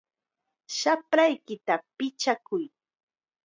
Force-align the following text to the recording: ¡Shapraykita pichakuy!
¡Shapraykita 0.77 1.73
pichakuy! 1.97 2.63